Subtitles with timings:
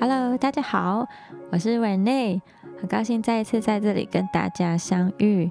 [0.00, 1.06] Hello，大家好，
[1.50, 2.40] 我是 Rene，
[2.80, 5.50] 很高兴再一次在这里跟大家相遇。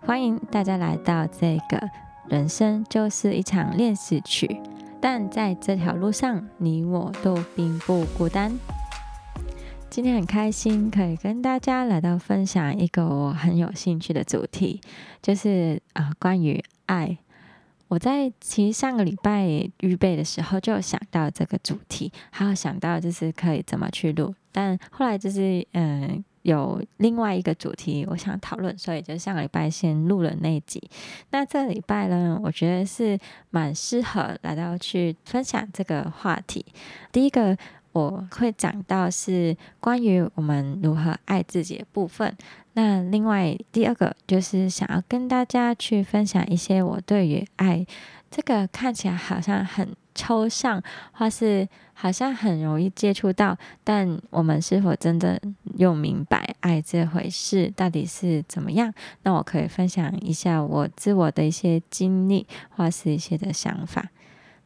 [0.00, 1.88] 欢迎大家来到这个
[2.26, 4.60] 人生就是一场练习曲，
[4.98, 8.58] 但在这条路上，你我都并不孤单。
[9.90, 14.80] 今天很开心可以跟大家来到分享一个我很有兴趣的主题，
[15.20, 17.18] 就是啊关于爱。
[17.88, 19.46] 我在其实上个礼拜
[19.80, 30.82] 预备的时候就想到这个主题，还有想到就是可以怎么去录，但后来就是嗯有另外一个主题我想讨论，所以就上个礼拜先录了那集。
[31.30, 33.18] 那这个礼拜呢，我觉得是
[33.50, 36.64] 蛮适合来到去分享这个话题。
[37.12, 37.56] 第一个。
[37.92, 42.30] 我会讲到是关于我们如何爱自己的部分。
[42.78, 47.86] 那另外第二个就是想要跟大家去分享一些我对于爱
[48.30, 55.40] 这个看起来好像很抽象，或是好像很容易接触到，但我们是否真的
[55.76, 58.92] 又明白爱这回事到底是怎么样？
[59.22, 64.10] 那我可以分享一下我自我的一些经历，或是一些的想法。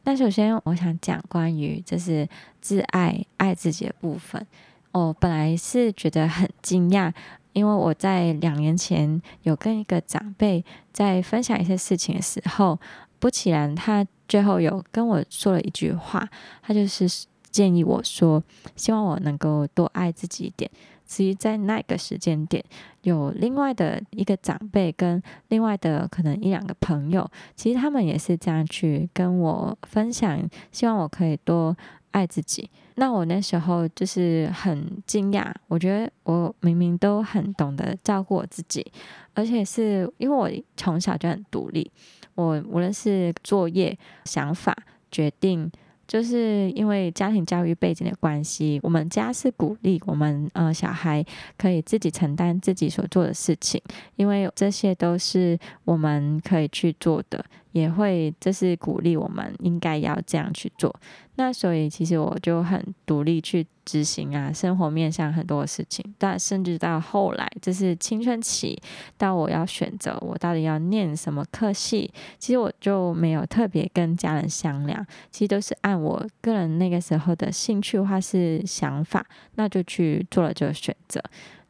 [0.03, 2.27] 那首先，我想讲关于就是
[2.59, 4.45] 自爱、爱自己的部分。
[4.93, 7.13] 我本来是觉得很惊讶，
[7.53, 12.79] 因为我在两年前有跟一个长辈在分享一些事情的时候，
[13.19, 16.27] 不其然他最后有跟我说了一句话，
[16.61, 17.07] 他就是
[17.49, 18.41] 建议我说，
[18.75, 20.69] 希望我能够多爱自己一点。
[21.05, 22.63] 其实，在那个时间点，
[23.01, 31.75] 有另外的一个长辈跟另外的可能一两个朋友，其实他们也是这样去跟我分享，希望我可以多
[32.11, 32.69] 爱自己。
[32.95, 38.85] 那我那时候就是很惊讶，我觉得我明明都很懂得照顾我自己，
[39.33, 41.89] 而且是因为我从小就很独立，
[42.35, 44.75] 我无论是作业、想法、
[45.11, 45.71] 决定。
[46.07, 51.25] 就是因为家庭教育背景的关系，我们家是鼓励我们呃小孩
[51.57, 53.81] 可以自己承担自己所做的事情，
[54.17, 57.45] 因为这些都是我们可以去做的。
[57.71, 60.93] 也会，这是鼓励我们应该要这样去做。
[61.35, 66.05] 那所以其实我就很独立去执行啊，生活面向很多事情。
[66.17, 68.79] 但甚至到后来，这是青春期，
[69.17, 81.23] 到我要选择我到底要念什么科系，其实我就没有特别跟家人商量，其实都是按我个人那个时候的兴趣或是想法，那就去做了这个选择。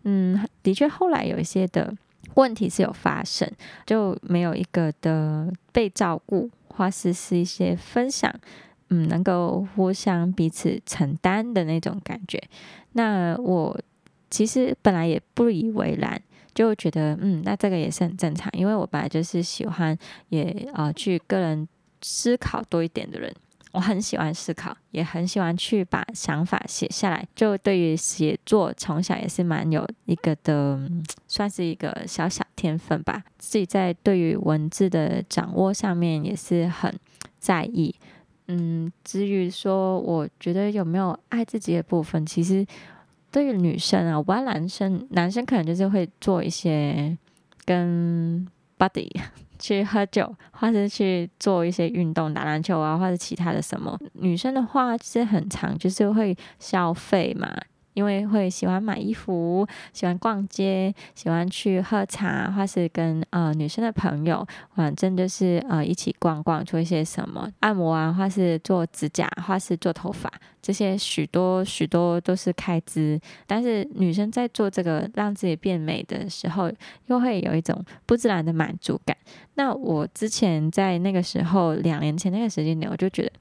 [0.04, 1.96] 嗯，的确后来有一些的。
[2.36, 3.50] 问题是有发生，
[3.86, 8.34] 就没有一个的被照顾，或是是一些分享，
[8.90, 12.42] 嗯，能够互相彼此承担的那种感觉。
[12.94, 13.80] 那我
[14.30, 16.22] 其实本来也不以为然，
[16.54, 19.98] 就觉得嗯，那这个也是很正常，因为我本来就是喜欢
[20.30, 21.68] 也啊去个人
[22.02, 23.34] 思考多一点的人。
[23.72, 27.26] 我很喜欢思考，也很喜欢去把想法写下来。
[27.34, 30.80] 就对于写作，从小也是蛮有一个的，
[31.28, 33.24] 算是一个小小天分吧。
[33.38, 36.94] 自己在对于文字的掌握上面也是很
[37.40, 37.96] 在意。
[38.48, 42.66] 嗯，至于说，我觉得有没有爱自己的部分，其实
[43.32, 47.18] 对于女生啊，我不知道男生，男生可能就是会做一些
[47.64, 48.46] 跟
[48.78, 49.10] body。
[49.62, 53.98] 去喝酒，或者去做一些运动，打篮球啊，或者其他的什么。
[54.14, 57.48] 女生的话是很常，就是会消费嘛。
[57.94, 70.32] 因为会喜欢买衣服，喜欢逛街，喜欢去喝茶，或是跟呃女生的朋友，反正就是呃一起逛逛，做一些什么按摩啊，或是做指甲，或是做头发，
[70.62, 73.20] 这些许多许多都是开支。
[73.46, 76.72] 但是女生在做这个让自己变美的时候，
[77.08, 79.16] 又会有一种不自然的满足感。
[79.56, 83.32] 那我之前在那个时候，两年前那个时间点，我就觉得。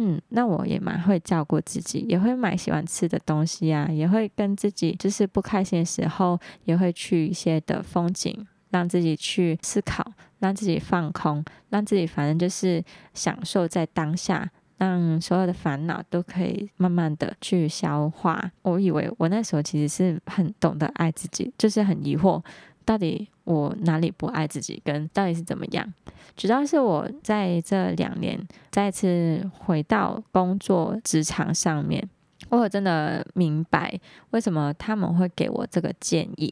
[0.00, 12.80] 嗯，那我也蛮会照顾自己，也会买喜欢吃的东西啊，也会跟自己就是不开心的时候，也会去一些的风景，让自己去思考，让自己放空，让自己反正就是
[13.12, 18.52] 享受在当下，让所有的烦恼都可以慢慢的去消化。
[18.62, 22.40] 我以为我那时候其实是很懂得爱自己，就是很疑惑。
[22.88, 24.80] 到底我哪里不爱自己？
[24.82, 25.86] 跟到底是怎么样？
[26.34, 28.40] 主要是我在这两年
[28.70, 32.08] 再次回到工作职场上面，
[32.48, 34.00] 我真的明白
[34.30, 36.50] 为什么他们会给我这个建议。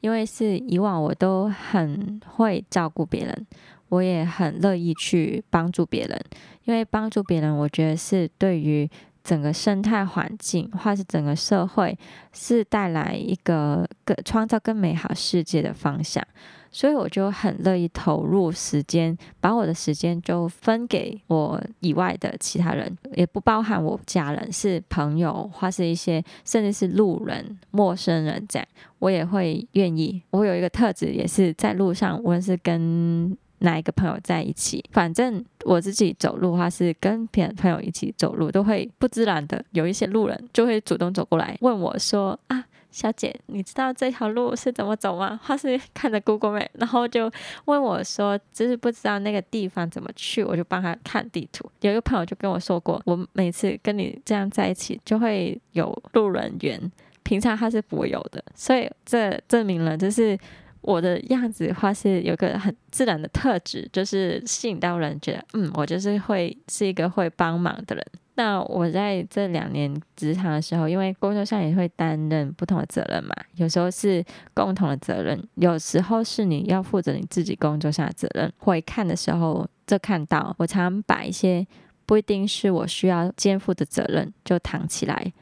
[0.00, 3.46] 因为是以往我都很会照顾别人，
[3.88, 6.20] 我也很乐意去帮助别人。
[6.64, 8.90] 因为帮助别人，我觉得是对于
[9.26, 11.98] 整个生态环境，或是整个社会，
[12.32, 16.24] 是带来一个更创造更美好世界的方向。
[16.70, 28.68] 所以我就很乐意投入时间，把我的时间就分给我以外的其他人，也不包含我家人，是朋友或是一些甚至是路人、陌生人这样，
[28.98, 30.22] 我也会愿意。
[30.30, 42.64] 我有一个特质，也是在路上，无论是跟哪一个朋友在一起，反正我自己走路的话，是跟别人朋友一起走路，都会不自然的有一些路人就会主动走过来问我说啊。
[42.92, 45.38] 小姐，你知道这条路是怎么走吗？
[45.44, 47.30] 他是看着 Google Map，然后就
[47.66, 51.70] 问我说，就是不知道那个地方怎么去，我就帮他看地图。
[51.82, 56.90] 有一个朋友就跟我说过，我每次跟你这样在一起，就会有路人缘，
[57.22, 58.42] 平常他是不会有的。
[58.54, 60.38] 所以这证明了，就是
[60.86, 68.04] 我的样子话是有个很自然的特质，就是吸引到人，觉得嗯，我就是会是一个会帮忙的人。
[68.36, 74.24] 那我在这两年职场的时候，因为工作上也会担任不同的责任嘛，有时候是
[74.54, 78.52] 共同的责任，有时候是你要负责你自己工作上的责任。
[78.58, 81.66] 回看的时候，就看到我常常把一些
[82.04, 85.32] 不一定是我需要肩负的责任就扛起来，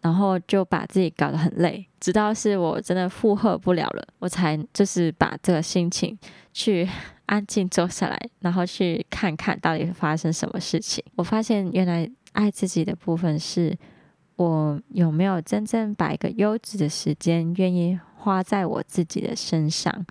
[0.00, 6.18] 然后就把自己搞得很累，直到是我真的负荷不了了，我才就是把这个心情
[6.52, 6.88] 去
[7.26, 11.04] 安静坐下来，然后去看看到底发生什么事情。
[11.16, 12.10] 我发现原来。
[12.32, 13.76] 爱自己的部分是，
[14.36, 20.06] 我有没有真正把一个优质的时间愿意花在我自己的身上？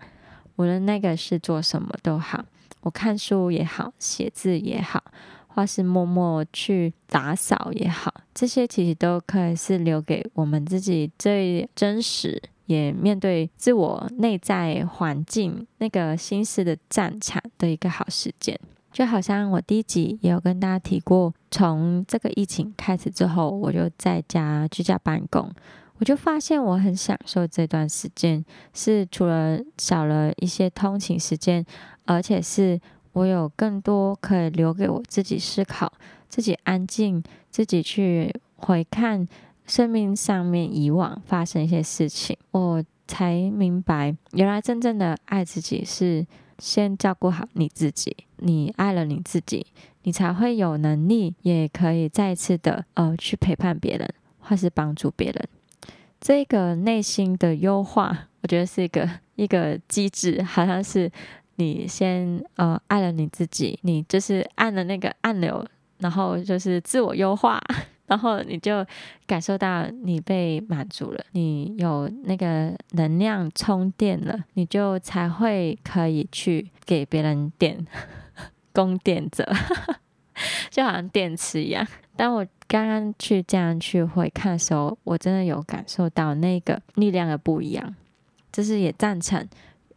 [0.57, 2.43] 无论那个是做什么都好，
[2.81, 5.01] 我看书也好，写字也好，
[5.59, 18.57] 或是默默去打扫也好，这些其实都可以是留给我们自己最真实，也面对自我内在环境那个心思的战场的一个好时间。
[18.93, 25.51] 就好像我第一集也有跟大家提过，从这个疫情开始之后，我就在家居家办公，
[25.97, 31.65] 我就发现我很享受这段时间，是除了少了一些通勤时间，
[32.05, 32.79] 而且是
[33.13, 35.91] 我有更多可以留给我自己思考、
[36.27, 39.27] 自己安静、自己去回看
[39.65, 46.25] 生命上面以往发生一些事情，我才明白，原来真正的爱自己是。
[46.61, 49.65] 先照顾好你自己，你爱了你自己，
[50.03, 55.47] 你才会有能力，也可以再次的呃去陪伴别人，或是帮助别人。
[56.19, 61.09] 这个内心的优化，我觉得是一个一个机制，好像是
[61.59, 65.63] 你先呃爱了你自己，你就是按了那个按钮，
[65.97, 67.61] 然后就是自我优化。
[68.07, 68.83] 然后你就
[69.27, 77.85] 感受到你被满足了，你有那个能量充电了，你就才会可以去给别人电，
[78.73, 79.47] 供电者，
[80.71, 81.85] 就好像电池一样。
[82.15, 87.95] 当我刚刚去这样去回看的时候，我真的有感受到那个力量的不一样。
[88.51, 89.47] 就是也赞成，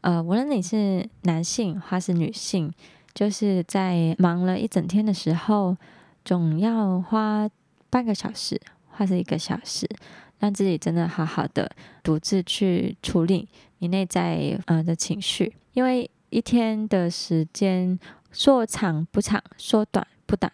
[0.03, 2.73] 呃，无论你是男性还是女性，
[3.13, 5.77] 就是在忙了一整天的时候，
[6.25, 7.51] 总要花。
[7.93, 8.59] 半个小时
[8.89, 9.87] 或是一个小时，
[10.39, 11.71] 让自己真的好好的
[12.03, 13.47] 独自去处理
[13.81, 17.99] 你内在呃的情绪，因为一天的时间
[18.31, 20.51] 说长不长，说短不短。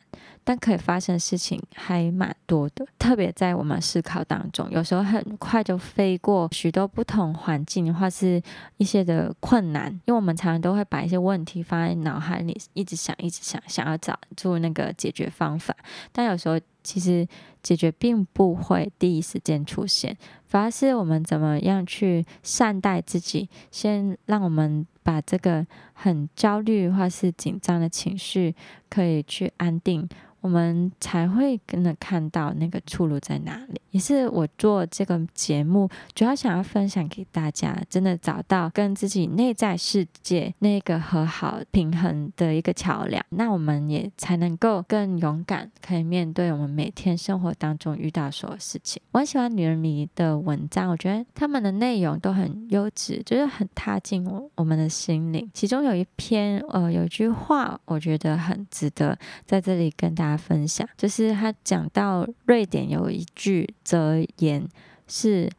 [0.49, 8.43] 但可以发生的事情还蛮多的，特别在我们思考当中，有时候很快就飞过许多不同环境或是
[8.79, 15.77] 一些的困难，因为我们常常都会把一些问题放在脑海里，一直想，一直想，想要找出那个解决方法。
[16.13, 17.29] 但有时候其实
[17.63, 28.57] 解决并不会第一时间出现，反而是我们怎么样去善待自己，先让我们把这个很焦虑或是紧张的情绪
[28.89, 30.09] 可以去安定。
[30.41, 49.03] 我们才会跟着看到那个出路在哪里，也是我做这个节目主要想要分享给大家，真的找到跟自己内在世界那个和好平衡的一个桥梁，那我们也才能够更勇敢，可以面对我们每天生活当中遇到所有事情。
[49.11, 55.51] 我很喜欢女人迷的文章，我觉得他们的内容都很优质，就是很踏进我我们的心灵。
[55.53, 60.28] 其中有一篇，呃，有一句话，我觉得很值得在这里跟大。
[60.37, 64.69] 分享就是他讲到瑞典有一句则言
[65.07, 65.51] 是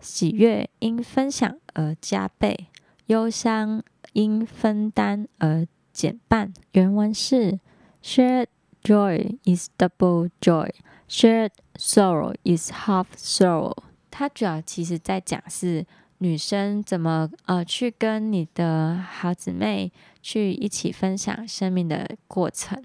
[0.00, 2.68] 喜悦因分享而加倍，
[3.06, 6.52] 忧伤因分担而减半。
[6.72, 7.58] 原文是
[8.02, 8.48] Shared
[8.82, 10.70] joy is double joy,
[11.08, 13.74] shared sorrow is half sorrow。
[14.10, 15.86] 它主要其实在讲是
[16.18, 22.82] 女生怎么呃去跟你的好姊妹去一起分享生命的过程。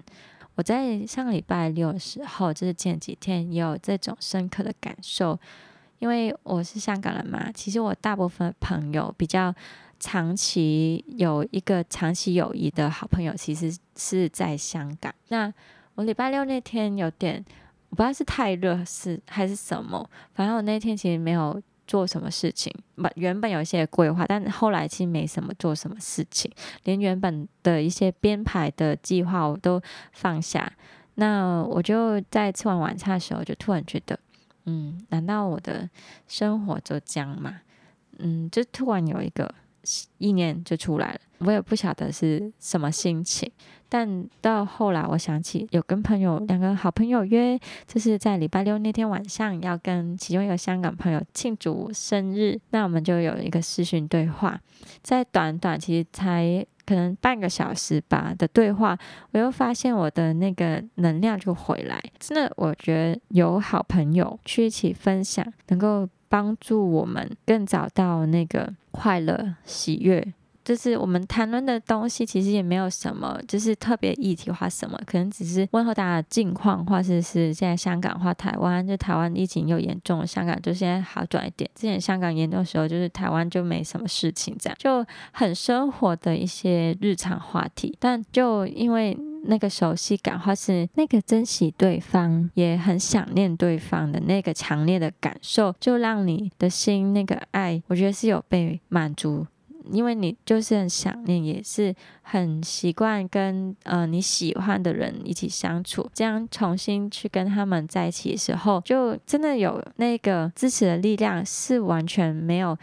[0.60, 5.40] 我在上个礼拜六的时候，就是前几天也有这种深刻的感受，
[6.00, 9.54] 因为我是香港人嘛，其实我大部分朋友比较
[9.98, 15.10] 长期有一个长期友谊的好朋友，其实是在香港。
[15.28, 15.50] 那
[15.94, 17.42] 我礼拜六那天有点，
[17.88, 21.58] 我不知道是太热是还是什么，反正我那天其实没有。
[21.90, 22.72] 做什么事情？
[22.94, 26.48] 不，原本有一些规划，但后来其实没什么做什么事情，
[26.84, 29.82] 连原本的一些编排的计划我都
[30.12, 30.72] 放下。
[31.16, 34.16] 那我就在吃完晚餐的时候，就突然觉得，
[34.66, 35.90] 嗯，难道我的
[36.28, 37.62] 生活就这样吗？
[38.20, 39.52] 嗯，就突然有一个
[40.18, 43.50] 意念就出来了，我也不晓得是什么心情。
[43.92, 54.60] 但到后来，我想起有跟朋友两个好朋友约，就是在礼拜六那天晚上要跟其中一个香港朋友庆祝生日，那我们就有一个视讯对话，
[55.02, 58.96] 在短短其实才可能半个小时吧的对话，
[59.32, 62.00] 我又发现我的那个能量就回来。
[62.20, 70.34] 真的，我觉得有好朋友去一起分享，能够帮助我们更找到那个快乐喜悦。
[70.62, 81.68] 就是我们谈论的东西，其实也没有什么，就是特别议题化什么，可能只是问候大家近况，或者是现在香港或台湾，就台湾疫情又严重，香港就现在好转一点。
[81.74, 87.96] 之前香港严重的时候，就是台湾就没什么事情，这样就很生活的一些日常话题。
[87.98, 99.46] 但就因为那个熟悉感，或是那个珍惜对方，也很想念对方的那个强烈的感受，就让你的心那个爱，我觉得是有被满足。
[99.90, 101.92] 因为你就是很想念，也是
[102.22, 112.76] 很习惯跟呃你喜欢的人一起相处，这样重新去跟他们在一起的时候，就真的有那个支持的力量，是完全没有。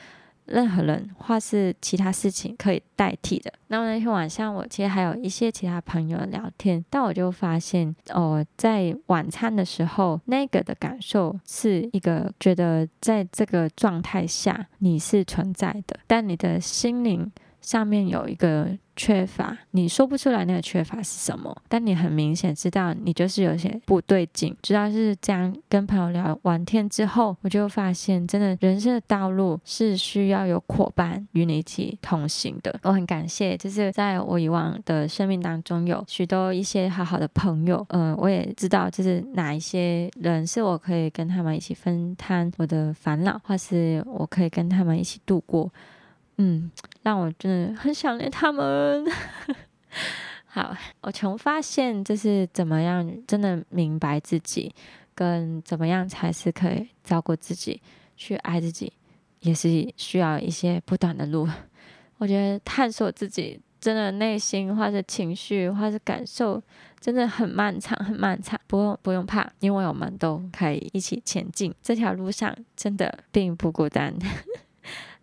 [0.47, 3.53] 任何人或是其他事情可以代替的。
[3.67, 17.31] 那那天晚上，我其实还有一些其他朋友聊天，但我就发现，哦，在晚餐的时候，那个的感受是一个觉得在这个状态下你是存在的，但你的心灵。
[17.61, 24.55] 上面有一个缺乏，你说不出来那个缺乏是什么，但你很明显知道你就是有些不对劲。
[24.61, 32.79] 知道是这样，跟朋友聊完天之后，我就发现，真的人生的道路是需要有伙伴与你一起同行的。
[32.83, 37.85] 我很感谢，就是在我以往的生命当中，有许多一些好好的朋友。
[37.89, 45.71] 嗯，我也知道，就是哪一些人是我可以跟他们一起分摊我的烦恼，或是我可以跟他们一起度过。
[46.37, 46.71] 嗯，
[47.03, 49.05] 让我真的很想念他们。
[50.45, 54.73] 好，我从发现就是怎么样真的明白自己，
[55.13, 57.81] 跟怎么样才是可以照顾自己、
[58.15, 58.91] 去爱自己，
[59.41, 61.47] 也是需要一些不短的路。
[62.17, 66.61] 我觉得探索自己真的内心或者情绪或者感受，
[66.99, 68.59] 真的很漫长，很漫长。
[68.65, 71.73] 不用不用怕，因为我们都可以一起前进。
[71.83, 74.13] 这条路上真的并不孤单。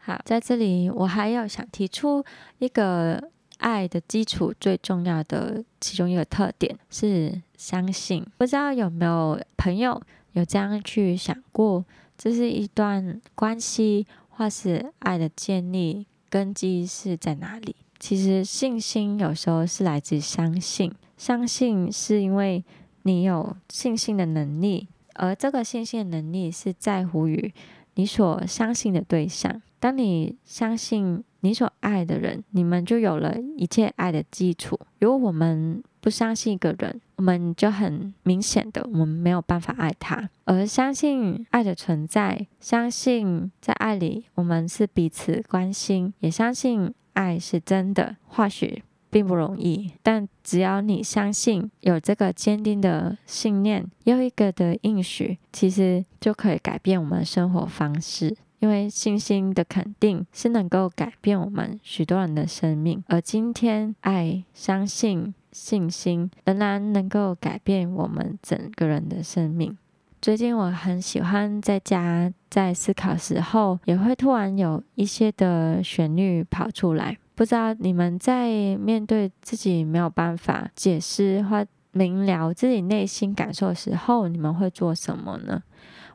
[0.07, 2.23] 好，在这里我还要想提出
[2.59, 8.23] 一个爱的基础最重要的其中一个特点是相信。
[8.37, 9.99] 不知道有没有朋友
[10.33, 11.83] 有这样去想过，
[12.19, 17.75] 这是一段关系或是爱的建立根基是在哪里？
[17.99, 22.63] 其实信心有时候是来自相信，相信是因为
[23.05, 27.55] 你有信心的能力，而这个信心的能力是在乎于
[27.95, 29.63] 你所相信的对象。
[29.85, 34.81] 当你相信你所爱的人，你们就有了一切爱的基础。
[34.99, 40.31] 如果我们不相信一个人，我们就很明显的，我们没有办法爱他。
[40.45, 48.17] 而相信爱的存在，相信在爱里我们是彼此关心，也相信爱是真的。
[48.27, 58.35] 或许并不容易，但只要你相信，有这个坚定的信念，有一个的应许，其实就可以改变我们的生活方式。
[58.65, 69.77] 因为信心的肯定是能够改变我们许多人的生命，而今天爱、相信、信心仍然能够改变我们整个人的生命。
[70.23, 77.19] 最近我很喜欢在家在思考时候，也会突然有一些的旋律跑出来。
[77.35, 85.63] 不知道你们在面对自己没有办法解释或明了自己内心感受的时候，你们会做什么呢？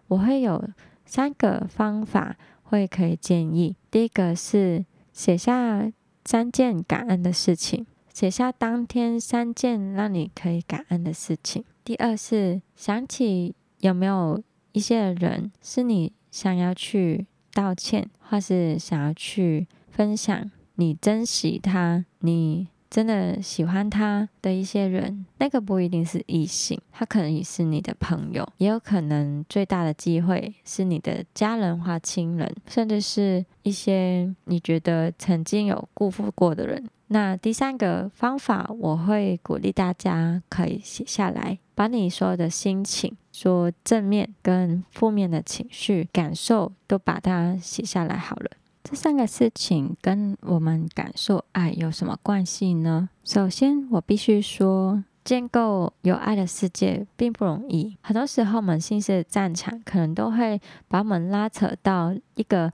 [0.07, 0.67] 我会有。
[1.09, 3.75] 三个方法会可以建议。
[3.89, 5.91] 第一个是写下
[6.23, 11.65] 三件感恩的事情，写下当天三件让你可以感恩的事情。
[11.83, 14.39] 第二是想起有没有
[14.71, 36.89] 一些人是你想要去道歉，或是想要去分享，你珍惜他，你真的喜欢他的一些人，那个不一定是异性，他可能也是你的朋友，也有可能最大的机会是你的家人或亲人，甚至是一些你觉得曾经有辜负过的人。
[37.11, 48.51] 那第三个方法，我会鼓励大家可以写下来，把你所有的心情，说正面跟负面的情绪感受，都把它写下来好了。
[48.83, 53.09] 这三个事情跟我们感受爱有什么关系呢？
[53.23, 57.97] 首先，我必须说，建构有爱的世界并不容易。
[58.01, 62.71] 很多时候，我们心思的战场可能都会把我们拉扯到一个。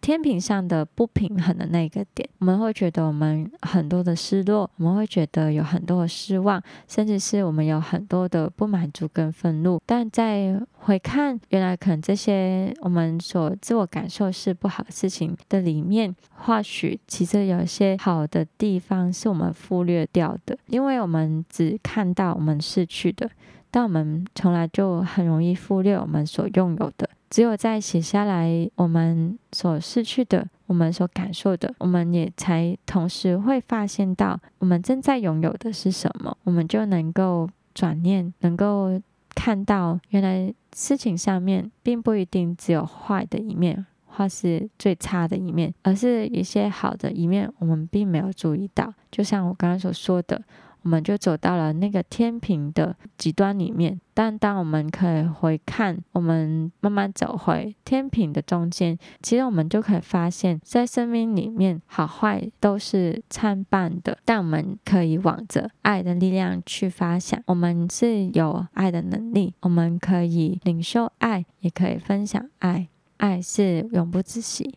[0.00, 9.80] 天平上的不平衡的那个点，我们会觉得我们很多的失落，我们会觉得有很多的失望，甚至是我们有很多的不满足跟愤怒。
[9.84, 23.28] 但在回看，原来可能这些我们所自我感受是不好的事情的里面，或许其实有一些好的地方是我们忽略掉的，因为我们只看到我们失去的，
[23.70, 27.08] 但我们从来就很容易忽略我们所拥有的。
[27.30, 38.98] 只有在写下来我们所失去的，我们所感受的，我们也才同时会发现到我们正在拥有的是什么，我们就能够转念，能够
[39.34, 48.94] 看到原来事情上面并不一定只有坏的一面，或是最差的一面，而是一些好的一面，我们并没有注意到。
[49.10, 50.42] 就像我刚刚所说的。
[50.82, 74.74] 我们就走到了那个天平的极端里面，但当我们可以回看，我们慢慢走回天平的中间，其实我们就可以发现，在生命里面好坏都是参半的，但我们可以往着爱的力量去发想，我们是有爱的能力，我们可以领受爱，也可以分享爱，爱是永不止息。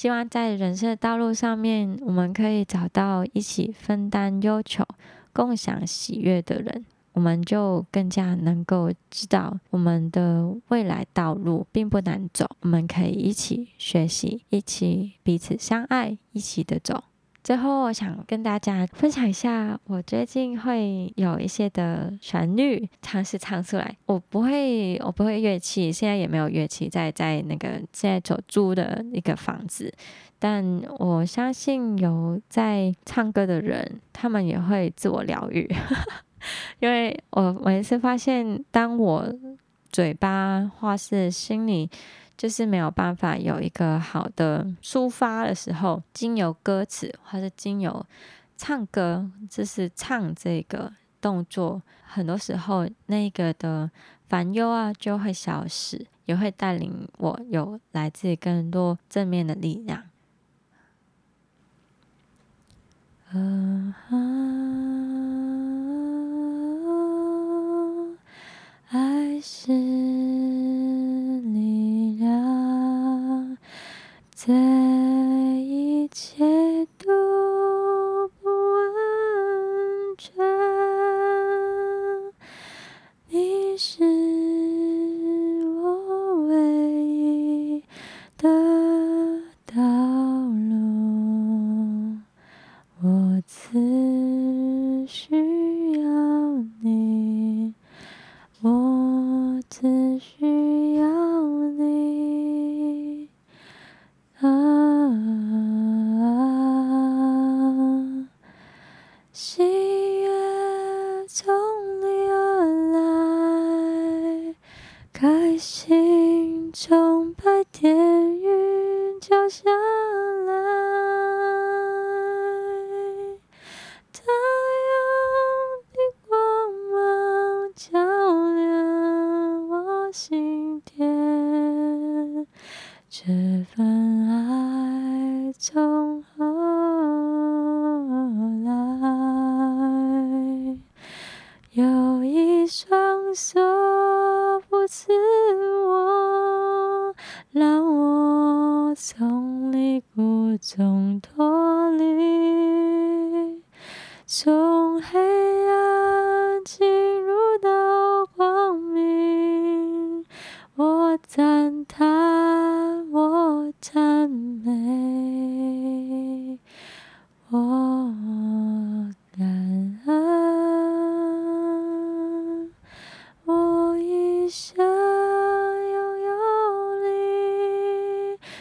[0.00, 4.82] 希望在人生的道路上面，我们可以找到一起分担忧愁、
[5.30, 12.46] 共享喜悦的人，我们就更加能够知道我们的未来道路并不难走。
[12.60, 17.04] 我们可以一起学习，一起彼此相爱，一起的走。
[17.42, 23.96] 最后，我想跟大家分享一下，我最近会有一些的旋律尝试唱出来。
[24.04, 29.90] 我不会，我不会乐器，现在也没有乐器在在那个现在所租的一个房子。
[30.38, 35.68] 但我相信有在唱歌的人，他们也会自我疗愈，
[36.80, 39.34] 因为我每次发现，当我
[39.90, 41.90] 嘴巴或是心里。
[42.40, 48.06] 就是没有办法有一个好的抒发的时候，经由歌词或者经由
[48.56, 53.90] 唱歌，就是唱这个动作，很多时候那个的
[54.26, 60.04] 烦忧啊就会消失，也会带领我有来自更多正面的力量。
[68.88, 70.39] 爱是。
[74.50, 74.56] 在
[75.60, 76.44] 一切
[76.98, 77.06] 都
[78.42, 78.82] 不完
[80.18, 80.44] 全，
[83.28, 84.02] 你是
[85.84, 86.56] 我唯
[87.06, 87.84] 一
[88.38, 88.48] 的
[89.66, 89.80] 道
[90.68, 92.18] 路，
[93.04, 95.69] 我只需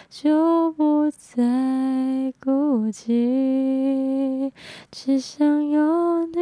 [0.10, 4.52] 就不再孤寂，
[4.92, 6.39] 只想有你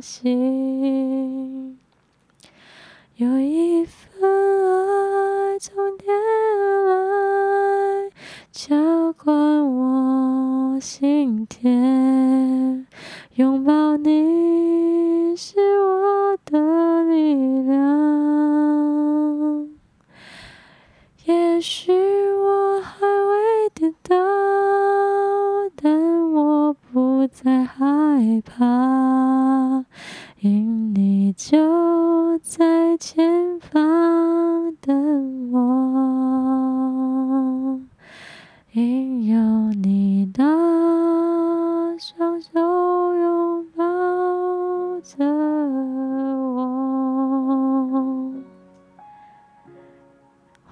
[0.00, 0.99] 心。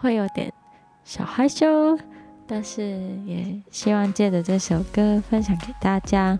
[0.01, 0.53] 会有点
[1.05, 1.99] 小害羞，
[2.47, 6.39] 但是也希望借着这首歌分享给大家，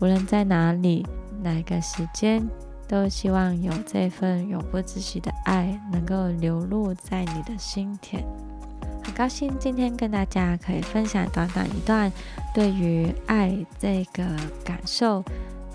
[0.00, 1.06] 无论在哪里。
[1.42, 2.44] 哪个时间，
[2.88, 8.24] 都希望有这份永不止息的爱能够流露在你的心田。
[9.04, 12.10] 很高兴今天跟大家可以分享短短一段
[12.54, 14.24] 对于爱这个
[14.64, 15.22] 感受、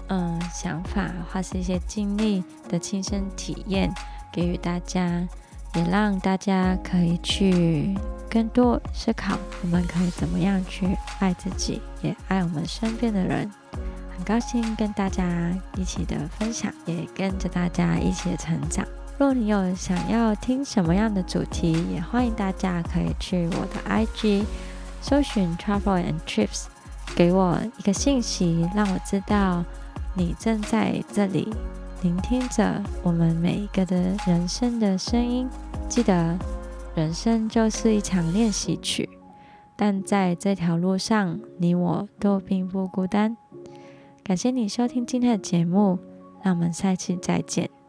[0.07, 3.93] 嗯想法或是一些经历的亲身体验，
[4.33, 5.25] 给予大家，
[5.75, 7.95] 也让大家可以去
[8.29, 13.49] 更多思考，我们可以怎么样去爱自己，也爱我们身边的人。
[14.15, 15.23] 很高兴跟大家
[15.75, 18.85] 一起的分享，也跟着大家一起成长。
[19.17, 24.43] 若你有想要听什么样的主题，也欢迎大家可以去我的 IG
[25.01, 26.65] 搜寻 Travel and Trips，
[27.15, 29.63] 给我一个信息，让我知道
[30.15, 31.53] 你正在这里
[32.01, 35.47] 聆听着我们每一个的人生的声音。
[35.87, 36.37] 记得，
[36.95, 39.07] 人生就是一场练习曲，
[39.75, 43.37] 但在这条路上，你我都并不孤单。
[44.23, 45.99] 感谢你收听今天的节目，
[46.43, 47.80] 让我们下期再见。